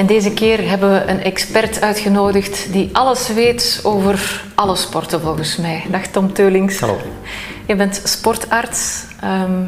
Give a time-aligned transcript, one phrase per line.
[0.00, 5.56] En deze keer hebben we een expert uitgenodigd die alles weet over alle sporten volgens
[5.56, 5.84] mij.
[5.90, 6.80] Dag Tom Teulings.
[6.80, 6.96] Hallo.
[7.66, 9.04] Je bent sportarts.
[9.20, 9.62] Ehm,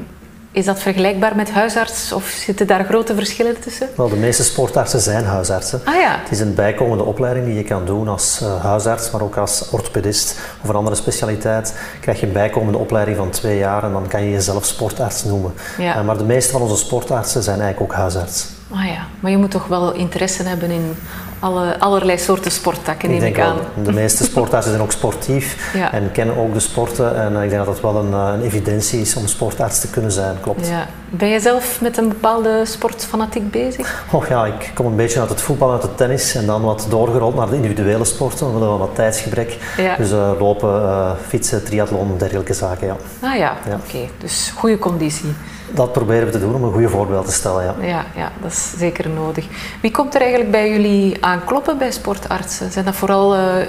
[0.53, 3.89] is dat vergelijkbaar met huisarts of zitten daar grote verschillen tussen?
[3.97, 5.81] Wel, de meeste sportartsen zijn huisartsen.
[5.85, 6.19] Ah ja.
[6.23, 9.71] Het is een bijkomende opleiding die je kan doen als uh, huisarts, maar ook als
[9.71, 11.75] orthopedist of een andere specialiteit.
[12.01, 15.53] Krijg je een bijkomende opleiding van twee jaar en dan kan je jezelf sportarts noemen.
[15.79, 15.99] Ja.
[15.99, 18.47] Uh, maar de meeste van onze sportartsen zijn eigenlijk ook huisarts.
[18.75, 20.95] Ah ja, maar je moet toch wel interesse hebben in
[21.39, 23.57] alle, allerlei soorten sporttakken, neem ik, denk aan.
[23.75, 25.93] Wel, de meeste sportartsen zijn ook sportief Ja.
[25.93, 27.17] en kennen ook de sporten.
[27.17, 29.89] En eh, ik denk dat het wel een, eh, een evidentie is om sportarts te
[29.91, 30.69] kunnen zijn, klopt.
[30.69, 30.87] Ja.
[31.11, 34.05] Ben je zelf met een bepaalde sportfanatiek bezig?
[34.11, 36.87] Och ja, ik kom een beetje uit het voetbal, uit het tennis en dan wat
[36.89, 39.59] doorgerold naar de individuele sporten, omwille van wat tijdsgebrek.
[39.77, 39.97] Ja.
[39.97, 42.97] Dus eh, lopen, fietsen, triathlon, dergelijke zaken, ja.
[43.21, 43.75] Ah ja, Ja.
[43.87, 43.99] oké.
[44.19, 45.35] Dus goede conditie.
[45.75, 47.75] Dat proberen we te doen om een goede voorbeeld te stellen, ja.
[47.81, 49.47] Ja, ja, dat is zeker nodig.
[49.81, 52.73] Wie komt er eigenlijk bij jullie aankloppen bij sportartsen?
[52.73, 53.69] Zijn dat vooral eh, eh,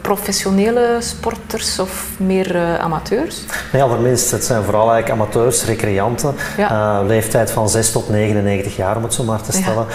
[0.00, 3.44] professionele sporters of meer eh, amateurs?
[3.72, 4.30] Ja, voor minst.
[4.30, 6.34] Het zijn vooral eigenlijk amateurs, recreanten.
[6.56, 7.02] Ja.
[7.02, 9.86] Leeftijd van 6 tot 99 jaar, om het zo maar te stellen.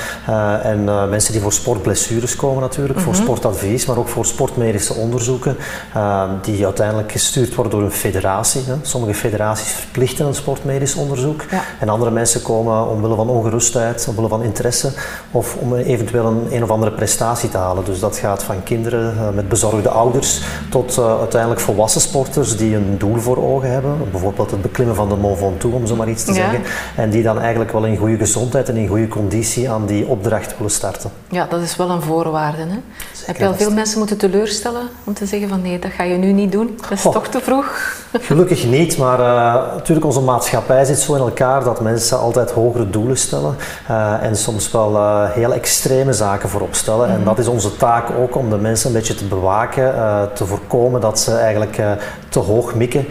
[0.64, 3.22] En mensen die voor sportblessures komen natuurlijk, voor Mhm.
[3.22, 5.58] sportadvies, maar ook voor sportmedische onderzoeken,
[6.42, 8.62] die uiteindelijk gestuurd worden door een federatie.
[8.66, 8.74] Hè.
[8.82, 11.39] Sommige federaties verplichten een sportmedisch onderzoek.
[11.52, 11.62] Ja.
[11.80, 14.92] En andere mensen komen omwille van ongerustheid, omwille van interesse,
[15.32, 17.86] of om eventueel een, een of andere prestatie te halen.
[17.86, 22.76] Dus dat gaat van kinderen eh, met bezorgde ouders tot eh, uiteindelijk volwassen sporters die
[22.76, 23.98] een doel voor ogen hebben.
[24.12, 26.38] Bijvoorbeeld het beklimmen van de Mont Ventoux, om zo maar iets te Ja.
[26.38, 26.62] zeggen.
[26.96, 30.58] En die dan eigenlijk wel in goede gezondheid en in goede conditie aan die opdracht
[30.58, 31.10] willen starten.
[31.30, 32.58] Ja, dat is wel een voorwaarde.
[32.62, 32.78] Hè?
[33.26, 36.18] Heb je al veel mensen moeten teleurstellen om te zeggen van nee, dat ga je
[36.18, 36.78] nu niet doen?
[36.82, 37.14] Dat is Goh.
[37.14, 37.94] toch te vroeg?
[38.20, 42.90] Gelukkig niet, maar eh, natuurlijk onze maatschappij zit zo in elkaar dat mensen altijd hogere
[42.90, 43.56] doelen stellen
[43.88, 47.10] eh, en soms wel eh, heel extreme zaken voorop stellen.
[47.10, 50.46] En dat is onze taak ook om de mensen een beetje te bewaken, eh, te
[50.46, 51.82] voorkomen dat ze eigenlijk
[52.30, 53.06] te hoog mikken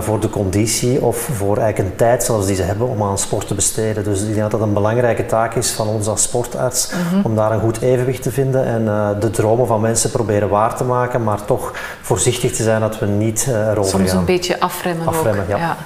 [0.00, 3.46] voor de conditie of voor eigenlijk een tijd zelfs die ze hebben om aan sport
[3.46, 4.04] te besteden.
[4.04, 6.92] Dus ik denk dat dat een belangrijke taak is van ons als sportarts
[7.22, 8.84] om daar een goed evenwicht te vinden en
[9.20, 13.06] de dromen van mensen proberen waar te maken, maar toch voorzichtig te zijn dat we
[13.06, 14.18] niet erover Soms gaan.
[14.18, 15.58] een beetje afremmen, Afremmen, ook.
[15.58, 15.76] ja.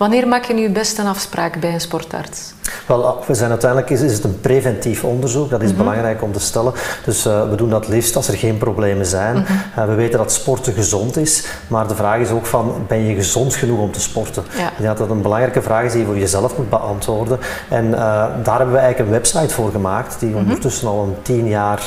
[0.00, 2.52] Wanneer maak je nu best een afspraak bij een sportarts?
[2.86, 6.40] Wel, we zijn uiteindelijk is, is het een preventief onderzoek, dat is belangrijk om te
[6.40, 6.72] stellen.
[7.04, 9.44] Dus eh, we doen dat liefst als er geen problemen zijn.
[9.76, 13.14] Eh, we weten dat sporten gezond is, maar de vraag is ook van, ben je
[13.14, 14.44] gezond genoeg om te sporten?
[14.56, 14.66] Ja.
[14.70, 17.38] Ik denk dat dat een belangrijke vraag is die je voor jezelf moet beantwoorden.
[17.68, 18.00] En eh,
[18.42, 21.80] daar hebben we eigenlijk een website voor gemaakt, die ondertussen al een tien jaar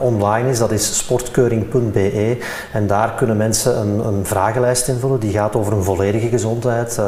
[0.00, 0.58] online is.
[0.58, 2.38] Dat is sportkeuring.be.
[2.72, 6.98] En daar kunnen mensen een, een vragenlijst invullen, die gaat over een volledige gezondheid.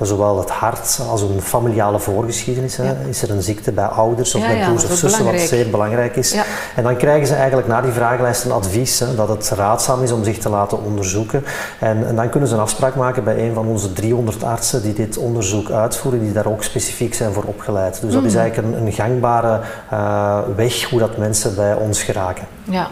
[0.00, 2.76] Zowel het hart als een familiale voorgeschiedenis.
[2.76, 3.08] Hè.
[3.08, 6.36] Is er een ziekte bij ouders of bij broers of zussen, wat zeer belangrijk is.
[6.76, 10.12] En dan krijgen ze eigenlijk na die vragenlijst een advies hè, dat het raadzaam is
[10.12, 11.44] om zich te laten onderzoeken.
[11.80, 14.94] En, en dan kunnen ze een afspraak maken bij een van onze 300 artsen die
[14.94, 18.00] dit onderzoek uitvoeren, die daar ook specifiek zijn voor opgeleid.
[18.00, 19.60] Dus dat is eigenlijk een, een gangbare
[19.90, 22.46] eh, weg hoe dat mensen bij ons geraken.
[22.64, 22.88] Ja.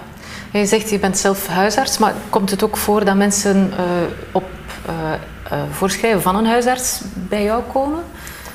[0.58, 3.84] Je zegt je bent zelf huisarts, maar komt het ook voor dat mensen eh,
[4.32, 4.44] op
[4.86, 5.20] eh, eh,
[5.70, 8.04] voorschrijven van een huisarts bij jou komen?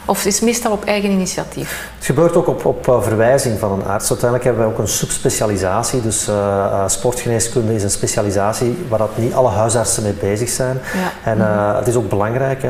[0.09, 1.89] Of is meestal op eigen initiatief?
[1.95, 4.09] Het gebeurt ook op, op eh, verwijzing van een arts.
[4.09, 6.01] Uiteindelijk hebben wij ook een subspecialisatie.
[6.01, 10.79] Dus eh, eh, sportgeneeskunde is een specialisatie waar dat niet alle huisartsen mee bezig zijn.
[10.93, 11.31] Ja.
[11.31, 12.61] En eh, het is ook belangrijk.
[12.61, 12.69] Hè.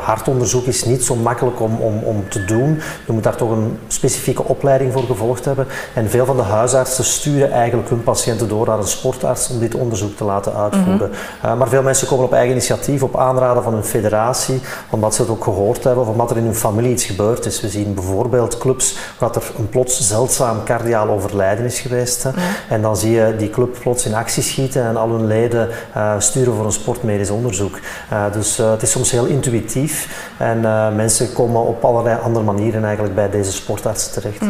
[0.00, 2.80] hartonderzoek is niet zo makkelijk om, om, om te doen.
[3.06, 5.66] Je moet daar toch een specifieke opleiding voor gevolgd hebben.
[5.94, 9.74] En veel van de huisartsen sturen eigenlijk hun patiënten door naar een sportarts om dit
[9.74, 11.10] onderzoek te laten uitvoeren.
[11.42, 14.60] Eh, maar veel mensen komen op eigen initiatief, op aanraden van hun federatie,
[14.90, 17.60] omdat ze het ook gehoord hebben of omdat er in hun familie iets gebeurd is.
[17.60, 22.26] We zien bijvoorbeeld clubs waar er een plots zeldzaam cardiaal overlijden is geweest.
[22.68, 26.14] En dan zie je die club plots in actie schieten en al hun leden eh,
[26.18, 27.78] sturen voor een sportmedisch onderzoek.
[28.08, 30.60] Eh, dus eh, het is soms heel intuïtief en
[30.96, 34.42] mensen komen op allerlei andere manieren eigenlijk bij deze sportartsen terecht.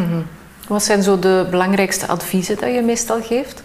[0.69, 3.63] Wat zijn zo de belangrijkste adviezen dat je meestal geeft?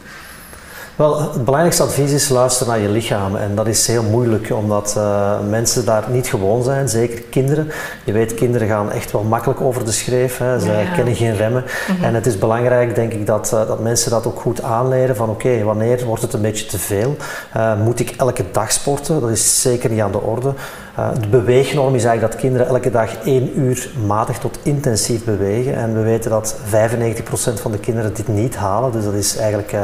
[0.96, 3.36] Wel, het belangrijkste advies is luister naar je lichaam.
[3.36, 7.72] En dat is heel moeilijk, omdat eh, mensen daar niet gewoon zijn, zeker kinderen.
[8.04, 10.38] Je weet, kinderen gaan echt wel makkelijk over de schreef.
[10.38, 10.60] Hè.
[10.60, 11.64] Ze Ja, kennen geen remmen.
[12.02, 15.16] En het is belangrijk, denk ik, dat, eh, dat mensen dat ook goed aanleren.
[15.16, 17.16] Van oké, wanneer wordt het een beetje te veel?
[17.54, 19.22] Eh, moet ik elke dag sporten?
[19.22, 20.54] Dat is zeker niet aan de orde.
[20.96, 25.76] De beweegnorm is eigenlijk dat kinderen elke dag één uur matig tot intensief bewegen.
[25.76, 28.92] En we weten dat 95% van de kinderen dit niet halen.
[28.92, 29.76] Dus dat is eigenlijk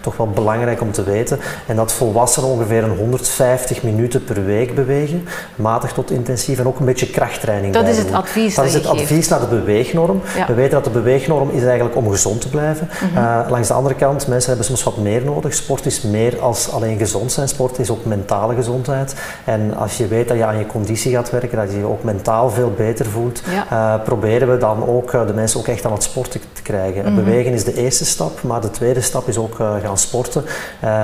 [0.00, 1.38] toch wel belangrijk om te weten.
[1.66, 5.24] En dat volwassenen ongeveer een 150 minuten per week bewegen,
[5.56, 6.58] matig tot intensief.
[6.58, 7.74] En ook een beetje krachttraining.
[7.74, 8.54] Dat is het advies.
[8.54, 10.20] Dat, is het advies naar de beweegnorm.
[10.46, 12.88] We weten dat de beweegnorm is eigenlijk om gezond te blijven.
[13.12, 15.54] Mm langs de andere kant, mensen hebben soms wat meer nodig.
[15.54, 17.48] Sport is meer als alleen gezond zijn.
[17.48, 19.14] Sport is ook mentale gezondheid.
[19.44, 22.02] En als je weet dat je aan je conditie gaat werken, dat je je ook
[22.02, 25.92] mentaal veel beter voelt, uh, proberen we dan ook uh, de mensen ook echt aan
[25.92, 27.04] het sporten te krijgen.
[27.04, 27.14] Mhm.
[27.14, 30.44] Bewegen is de eerste stap, maar de tweede stap is ook uh, gaan sporten.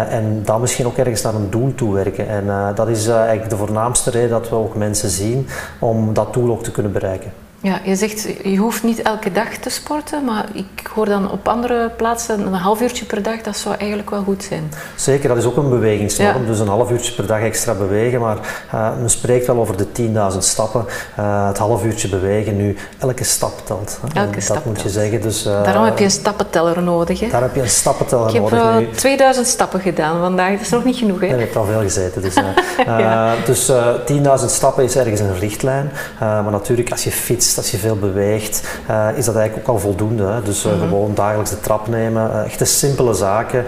[0.09, 2.29] en dan misschien ook ergens naar een doel toe werken.
[2.29, 5.49] En dat is eigenlijk de voornaamste reden dat we ook mensen zien
[5.79, 7.44] om dat doel ook te kunnen bereiken.
[7.65, 11.49] Ja, je zegt je hoeft niet elke dag te sporten, maar ik hoor dan op
[11.49, 14.73] andere plaatsen een half uurtje per dag, dat zou eigenlijk wel goed zijn.
[14.97, 18.37] Zeker, dat is ook een bewegingsnorm, dus een half uurtje per dag extra bewegen, maar
[18.75, 19.87] uh, men spreekt wel over de
[20.33, 20.85] 10.000 stappen,
[21.19, 23.99] uh, het half uurtje bewegen nu, elke stap telt.
[24.01, 24.21] Hè?
[24.21, 25.21] Elke dat stap moet je zeggen.
[25.21, 27.21] Dus, uh, Daarom heb je een stappenteller nodig.
[27.21, 27.29] Hè?
[27.29, 28.53] Daar heb je een stappenteller nodig.
[28.53, 28.91] Ik heb nu.
[28.91, 31.21] 2000 stappen gedaan vandaag, dat is nog niet genoeg.
[31.21, 31.27] Hè?
[31.27, 32.23] Ja, je hebt al veel gezeten.
[32.23, 32.35] Dus,
[32.87, 33.35] ja.
[33.45, 33.73] dus
[34.07, 38.69] 10.000 stappen is ergens een richtlijn, maar natuurlijk als je fietst, als je veel beweegt,
[38.91, 40.27] uh, is dat eigenlijk ook al voldoende.
[40.27, 40.43] Hè?
[40.43, 42.31] Dus uh, gewoon dagelijks de trap nemen.
[42.31, 43.65] Uh, echte simpele zaken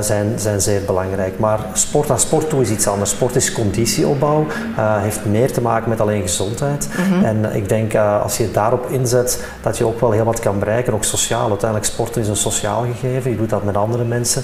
[0.00, 1.38] zijn, zijn zeer belangrijk.
[1.38, 3.10] Maar sport naar sport toe is iets anders.
[3.10, 4.46] Sport is conditieopbouw,
[4.76, 6.88] heeft meer te maken met alleen gezondheid.
[6.96, 7.24] Mhm.
[7.24, 10.94] En ik denk als je daarop inzet, dat je ook wel heel wat kan bereiken,
[10.94, 11.48] ook sociaal.
[11.48, 14.42] Uiteindelijk sporten is een sociaal gegeven, je doet dat met andere mensen.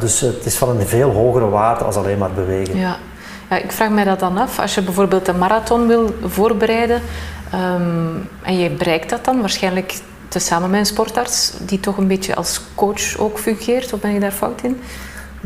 [0.00, 2.78] dus het is van een veel hogere waarde als alleen maar bewegen.
[2.78, 2.96] Ja.
[3.50, 4.58] Ja, ik vraag mij dat dan af.
[4.58, 7.02] Als je bijvoorbeeld een marathon wil voorbereiden,
[7.54, 9.94] Ehm, en je bereikt dat dan waarschijnlijk
[10.28, 14.20] samen met een sportarts die toch een beetje als coach ook fungeert, of ben je
[14.20, 14.80] daar fout in?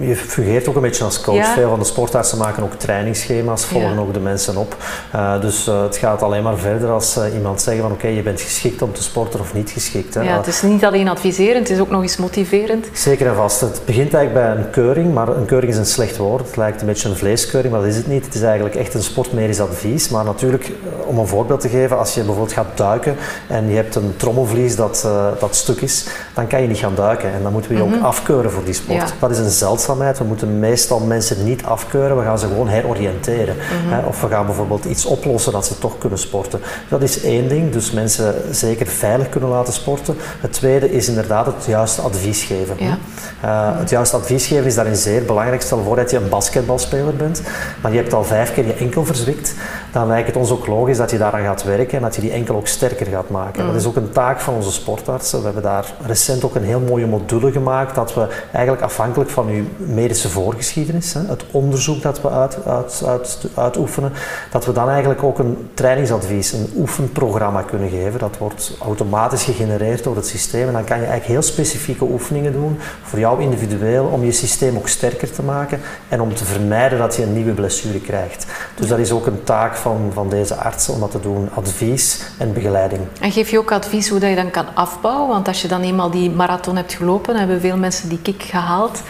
[0.01, 1.47] Je fungeert ook een beetje als coach.
[1.47, 4.77] Veel van de sportartsen maken ook trainingsschema's, volgen ook de mensen op.
[5.15, 8.17] Uh, dus uh, het gaat alleen maar verder als uh, iemand zegt van oké, okay,
[8.17, 10.15] je bent geschikt om te sporten of niet geschikt.
[10.15, 10.23] Hè.
[10.23, 12.87] Ja, het is niet alleen adviserend, het is ook nog eens motiverend.
[12.93, 13.61] Zeker en vast.
[13.61, 16.47] Het begint eigenlijk bij een keuring, maar een keuring is een slecht woord.
[16.47, 18.25] Het lijkt een beetje een vleeskeuring, maar dat is het niet.
[18.25, 20.09] Het is eigenlijk echt een sportmedisch advies.
[20.09, 20.73] Maar natuurlijk,
[21.07, 23.17] om een voorbeeld te geven, als je bijvoorbeeld gaat duiken
[23.47, 25.09] en je hebt een trommelvlies dat,
[25.39, 27.33] dat stuk is, dan kan je niet gaan duiken.
[27.33, 28.05] En dan moeten we je ook mhm.
[28.05, 28.99] afkeuren voor die sport.
[28.99, 29.15] Ja.
[29.19, 33.57] Dat is een zeldzaam we moeten meestal mensen niet afkeuren, we gaan ze gewoon heroriënteren.
[33.57, 34.07] Mhm.
[34.07, 36.61] Of we gaan bijvoorbeeld iets oplossen dat ze toch kunnen sporten.
[36.89, 40.17] Dat is één ding, dus mensen zeker veilig kunnen laten sporten.
[40.41, 42.77] Het tweede is inderdaad het juiste advies geven.
[42.79, 42.99] Ja.
[43.45, 45.63] Uh, het juiste advies geven is daarin zeer belangrijk.
[45.63, 47.43] Stel voor dat je een basketbalspeler bent,
[47.83, 49.55] maar je hebt al vijf keer je enkel verzwikt,
[49.93, 52.33] dan lijkt het ons ook logisch dat je daaraan gaat werken en dat je die
[52.33, 53.67] enkel ook sterker gaat maken.
[53.67, 55.39] Dat is ook een taak van onze sportartsen.
[55.39, 59.49] We hebben daar recent ook een heel mooie module gemaakt dat we eigenlijk afhankelijk van
[59.49, 64.13] uw medische voorgeschiedenis, het onderzoek dat we uit, uit, uit, uitoefenen,
[64.51, 68.19] dat we dan eigenlijk ook een trainingsadvies, een oefenprogramma kunnen geven.
[68.19, 72.53] Dat wordt automatisch gegenereerd door het systeem en dan kan je eigenlijk heel specifieke oefeningen
[72.53, 76.99] doen voor jou individueel om je systeem ook sterker te maken en om te vermijden
[76.99, 78.47] dat je een nieuwe blessure krijgt.
[78.75, 82.21] Dus dat is ook een taak van, van deze artsen om dat te doen, advies
[82.39, 83.01] en begeleiding.
[83.21, 85.29] En geef je ook advies hoe dat je dan kan afbouwen?
[85.29, 89.03] Want als je dan eenmaal die marathon hebt gelopen, hebben veel mensen die kick gehaald.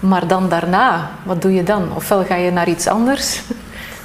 [0.00, 1.94] Maar dan daarna, wat doe je dan?
[1.94, 3.40] Ofwel ga je naar iets anders,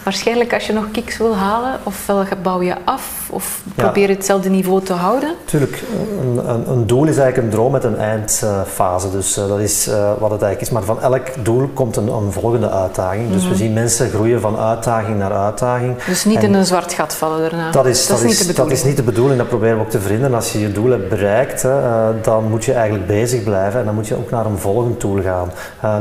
[0.04, 4.50] waarschijnlijk als je nog kicks wil halen, ofwel bouw je af of probeer je hetzelfde
[4.50, 5.36] niveau te houden?
[5.46, 5.84] Tuurlijk,
[6.22, 9.12] een, een, een, doel is eigenlijk een droom met een eindfase.
[9.12, 10.70] Dus uh, dat is uh, wat het eigenlijk is.
[10.70, 13.32] Maar van elk doel komt een, een volgende uitdaging.
[13.32, 13.58] Dus we mhm.
[13.58, 16.04] zien mensen groeien van uitdaging naar uitdaging.
[16.04, 17.72] Dus niet in een zwart gat vallen daarna.
[17.72, 18.70] Dat is, dat, is, niet de bedoeling.
[18.70, 20.34] Dat is niet de bedoeling, dat proberen we ook te vrienden.
[20.34, 23.96] Als je je doel hebt bereikt, uh, dan moet je eigenlijk bezig blijven en dan
[23.96, 25.52] moet je ook naar een volgend doel gaan.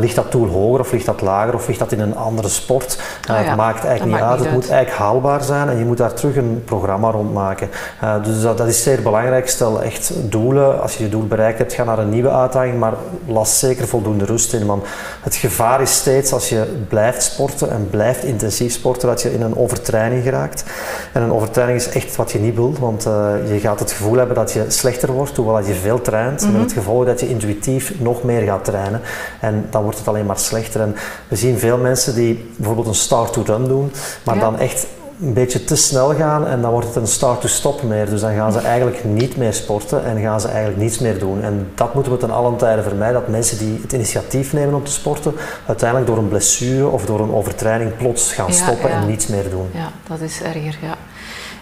[0.00, 2.98] ligt dat doel hoger of ligt dat lager of ligt dat in een andere sport?
[3.30, 3.42] Oh, ja.
[3.42, 4.40] Het maakt eigenlijk niet uit.
[4.40, 7.68] Het moet eigenlijk haalbaar zijn en je moet daar terug een programma rondmaken.
[8.04, 9.48] Uh, dus dat, dat, is zeer belangrijk.
[9.48, 10.82] Stel echt doelen.
[10.82, 12.94] Als je je doel bereikt hebt, ga naar een nieuwe uitdaging, maar
[13.26, 14.66] las zeker voldoende rust in.
[14.66, 14.84] Want
[15.22, 19.42] het gevaar is steeds als je blijft sporten en blijft intensief sporten, dat je in
[19.42, 20.64] een overtraining geraakt.
[21.12, 24.16] En een overtraining is echt wat je niet wilt, want uh, je gaat het gevoel
[24.16, 26.60] hebben dat je slechter wordt, hoewel je veel traint, met mhm.
[26.60, 29.00] het gevolg dat je intuïtief nog meer gaat trainen.
[29.40, 30.80] En dan wordt het alleen maar slechter.
[30.80, 30.96] En
[31.28, 33.79] we zien veel mensen die bijvoorbeeld een start-to-run doen,
[34.24, 34.86] maar dan echt
[35.22, 38.10] een beetje te snel gaan en dan wordt het een start-to-stop meer.
[38.10, 41.42] Dus dan gaan ze eigenlijk niet meer sporten en gaan ze eigenlijk niets meer doen.
[41.42, 44.84] En dat moeten we ten allen tijde vermijden, dat mensen die het initiatief nemen om
[44.84, 45.34] te sporten,
[45.66, 49.68] uiteindelijk door een blessure of door een overtraining plots gaan stoppen en niets meer doen.
[49.72, 50.96] Ja, dat is erger, ja.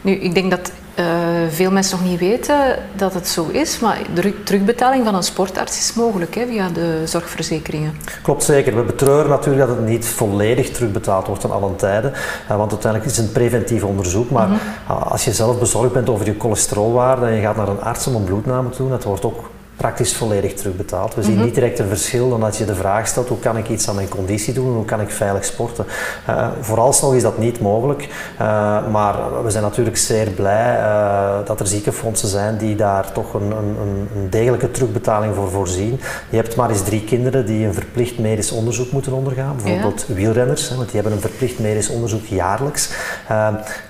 [0.00, 1.06] Nu, ik denk dat uh,
[1.48, 5.78] veel mensen nog niet weten dat het zo is, maar de terugbetaling van een sportarts
[5.78, 7.92] is mogelijk hè, via de zorgverzekeringen.
[8.22, 8.76] Klopt zeker.
[8.76, 12.12] We betreuren natuurlijk dat het niet volledig terugbetaald wordt aan alle tijden,
[12.50, 14.30] uh, want uiteindelijk is het een preventief onderzoek.
[14.30, 14.96] Maar mm -hmm.
[14.96, 18.14] als je zelf bezorgd bent over je cholesterolwaarde en je gaat naar een arts om
[18.14, 21.14] een bloedname te doen, dat wordt ook praktisch volledig terugbetaald.
[21.14, 21.44] We zien mhm.
[21.44, 23.94] niet direct een verschil dan dat je de vraag stelt hoe kan ik iets aan
[23.94, 25.86] mijn conditie doen, hoe kan ik veilig sporten.
[26.28, 28.02] Uh, vooralsnog is dat niet mogelijk,
[28.40, 33.34] uh, maar we zijn natuurlijk zeer blij uh, dat er ziekenfondsen zijn die daar toch
[33.34, 33.76] een, een,
[34.14, 36.00] een, degelijke terugbetaling voor voorzien.
[36.30, 40.68] Je hebt maar eens drie kinderen die een verplicht medisch onderzoek moeten ondergaan, bijvoorbeeld wielrenners,
[40.68, 42.90] hè, want die hebben een verplicht medisch onderzoek jaarlijks.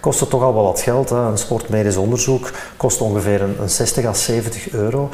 [0.00, 1.10] kost het toch al wel wat geld.
[1.10, 1.16] Hè.
[1.16, 5.10] Een sportmedisch onderzoek kost ongeveer een, een 60 à 70 euro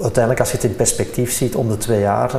[0.00, 2.32] uiteindelijk, als je het in perspectief ziet, om de twee jaar,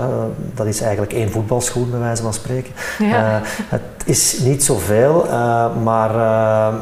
[0.53, 2.74] dat is eigenlijk één voetbalschoen, bij wijze van spreken.
[3.00, 3.41] Ja.
[3.41, 5.32] Uh, het is niet zoveel, uh,
[5.84, 6.10] maar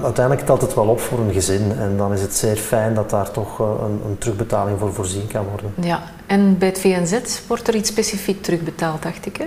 [0.04, 1.72] uiteindelijk telt het wel op voor een gezin.
[1.80, 5.46] En dan is het zeer fijn dat daar toch een, een, terugbetaling voor voorzien kan
[5.50, 5.74] worden.
[5.82, 9.38] Ja, en bij het VNZ wordt er iets specifiek terugbetaald, dacht ik.
[9.38, 9.46] Hè?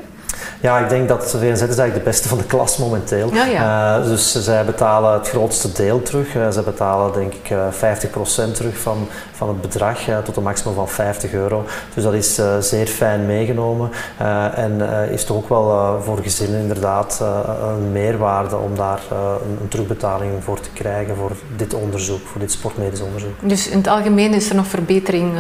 [0.61, 3.35] Ja, ik denk dat VNZ is eigenlijk de beste van de klas momenteel.
[3.35, 3.99] Ja, ja.
[3.99, 6.35] Uh, dus zij betalen het grootste deel terug.
[6.35, 7.99] Uh, ze betalen denk ik uh, eh,
[8.51, 11.65] 50% terug van, van het bedrag tot een maximum van 50 euro.
[11.95, 13.91] Dus dat is zeer fijn meegenomen
[14.55, 14.81] en
[15.11, 17.23] is toch ook wel voor gezinnen inderdaad
[17.63, 22.53] een meerwaarde om daar een, een, terugbetaling voor te krijgen voor dit onderzoek, voor dit
[22.53, 23.35] sportmedisch onderzoek.
[23.41, 25.33] Dus in het algemeen is er nog verbetering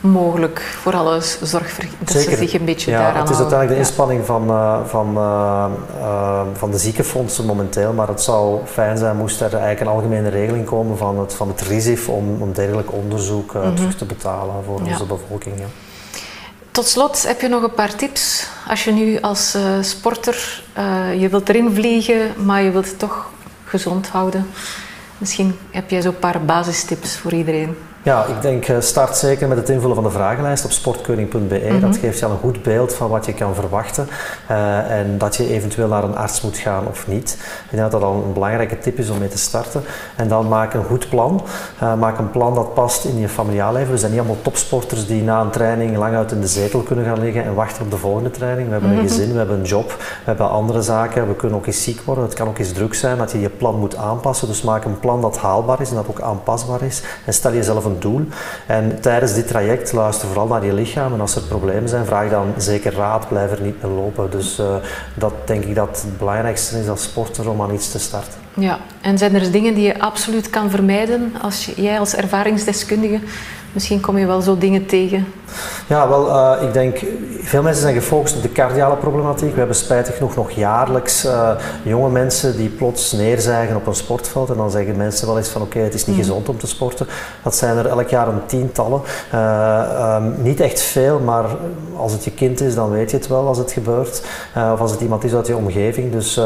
[0.00, 2.30] mogelijk voor alle zorg dat Zeker.
[2.30, 5.66] ze zich een beetje ja, daaraan Het is uiteindelijk de inspanning van, uh, van, uh,
[5.98, 10.28] uh, van de ziekenfondsen momenteel, maar het zou fijn zijn moest er eigenlijk een algemene
[10.28, 13.74] regeling komen van het, van het RISIF om, om dergelijk onderzoek mm -hmm.
[13.74, 14.90] terug te betalen voor ja.
[14.90, 15.58] onze bevolking.
[15.58, 15.66] Ja.
[16.70, 18.46] Tot slot heb je nog een paar tips.
[18.68, 20.62] Als je nu als sporter,
[21.18, 23.30] je wilt erin vliegen, maar je wilt het toch
[23.64, 24.46] gezond houden.
[25.18, 27.76] Misschien heb jij zo'n paar basistips voor iedereen.
[28.02, 31.78] Ja, ik denk eh, start zeker met het invullen van de vragenlijst op sportkeuring.be.
[31.80, 32.00] Dat mhm.
[32.00, 34.08] geeft je al een goed beeld van wat je kan verwachten
[34.50, 37.38] uh, en dat je eventueel naar een arts moet gaan of niet.
[37.64, 39.82] Ik denk dat dat al een belangrijke tip is om mee te starten.
[40.16, 41.42] En dan maak een goed plan.
[41.82, 43.92] Uh, maak een plan dat past in je familiaal leven.
[43.92, 47.04] We zijn niet allemaal topsporters die na een training lang uit in de zetel kunnen
[47.04, 48.66] gaan liggen en wachten op de volgende training.
[48.66, 49.06] We hebben een mhm.
[49.06, 51.28] gezin, we hebben een job, we hebben andere zaken.
[51.28, 52.24] We kunnen ook eens ziek worden.
[52.24, 54.48] Het kan ook eens druk zijn dat je je plan moet aanpassen.
[54.48, 57.02] Dus maak een plan dat haalbaar is en dat ook aanpasbaar is.
[57.24, 58.26] En stel jezelf een doel.
[58.66, 62.30] En tijdens dit traject luister vooral naar je lichaam en als er problemen zijn, vraag
[62.30, 64.30] dan zeker raad, blijf er niet meer lopen.
[64.30, 64.74] Dus uh,
[65.14, 68.38] dat denk ik dat het belangrijkste is als sporter om aan iets te starten.
[68.54, 73.20] Ja, en zijn er dingen die je absoluut kan vermijden als jij als ervaringsdeskundige
[73.72, 75.26] Misschien kom je wel zo dingen tegen.
[75.86, 76.98] Ja, wel, uh, ik denk,
[77.40, 79.52] veel mensen zijn gefocust op de cardiale problematiek.
[79.52, 81.50] We hebben spijtig genoeg nog jaarlijks uh,
[81.82, 84.50] jonge mensen die plots neerzijgen op een sportveld.
[84.50, 86.22] En dan zeggen mensen wel eens van oké, okay, het is niet mm.
[86.22, 87.06] gezond om te sporten.
[87.42, 89.00] Dat zijn er elk jaar een tientallen.
[89.34, 91.44] Uh, um, niet echt veel, maar
[91.96, 94.22] als het je kind is, dan weet je het wel als het gebeurt.
[94.72, 96.12] of als het iemand is uit je omgeving.
[96.12, 96.40] Dus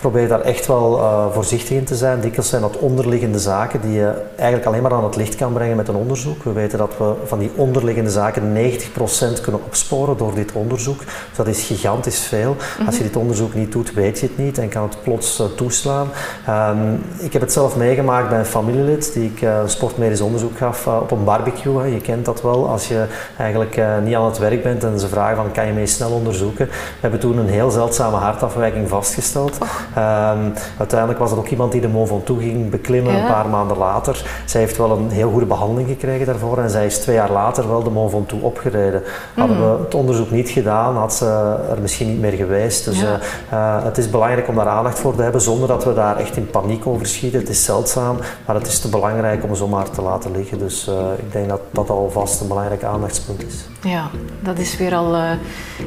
[0.00, 1.00] probeer daar echt wel
[1.32, 2.20] voorzichtig in te zijn.
[2.20, 5.76] Dikwijls zijn dat onderliggende zaken die je eigenlijk alleen maar aan het licht kan brengen
[5.76, 6.42] met een onderzoek.
[6.42, 10.98] We weten dat we van die onderliggende zaken 90% kunnen opsporen door dit onderzoek.
[10.98, 12.56] Dus dat is gigantisch veel.
[12.86, 15.46] Als je dit onderzoek niet doet, weet je het niet en kan het plots uh,
[15.56, 16.08] toeslaan.
[16.48, 20.86] Um, ik heb het zelf meegemaakt bij een familielid die ik uh, sportmedisch onderzoek gaf
[20.86, 21.78] uh, op een barbecue.
[21.78, 21.86] Hè.
[21.86, 23.04] Je kent dat wel als je
[23.36, 26.66] eigenlijk niet aan het werk bent en ze vragen van kan je mee snel onderzoeken.
[26.66, 29.58] We hebben toen een heel zeldzame hartafwijking vastgesteld.
[29.98, 33.20] Um, uiteindelijk was het ook iemand die de Mont Ventoux ging beklimmen ja.
[33.20, 34.24] een paar maanden later.
[34.44, 37.68] Zij heeft wel een heel goede behandeling gekregen daarvoor en zij is twee jaar later
[37.68, 39.02] wel de Mont Ventoux opgereden.
[39.34, 39.80] Hadden we hmm.
[39.80, 42.84] het onderzoek niet gedaan, had ze er misschien niet meer geweest.
[42.84, 43.20] Dus ja.
[43.52, 46.36] uh, het is belangrijk om daar aandacht voor te hebben zonder dat we daar echt
[46.36, 47.40] in paniek over schieten.
[47.40, 50.58] Het is zeldzaam, maar het is te belangrijk om zomaar te laten liggen.
[50.58, 53.54] Dus uh, ik denk dat dat alvast een belangrijk aandachtspunt is.
[53.82, 55.30] Ja, dat is weer al uh,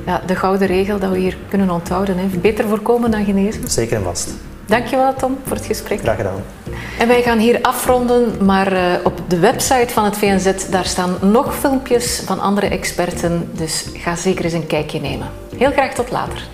[0.06, 2.18] ja, de gouden regel dat we hier kunnen onthouden.
[2.18, 2.26] Hè.
[2.42, 3.68] Beter voorkomen dan genezen.
[3.68, 4.30] Zeker en vast.
[4.66, 6.00] Dankjewel Tom voor het gesprek.
[6.00, 6.44] Graag gedaan.
[7.00, 11.18] En wij gaan hier afronden, maar uh, op de website van het VNZ daar staan
[11.22, 15.28] nog filmpjes van andere experten, dus ga zeker eens een kijkje nemen.
[15.58, 16.48] Heel graag tot later.